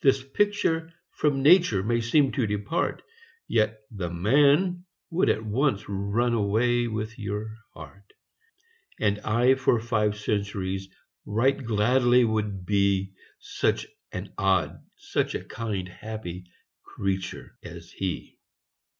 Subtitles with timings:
[0.00, 3.02] This picture from nature may seem to depart,
[3.48, 8.12] Yet the Man would at once run away with your heart;
[9.00, 10.88] And I for five centuries
[11.26, 16.44] right gladly would be Such an odd such a kind happy
[16.84, 18.38] creature as he.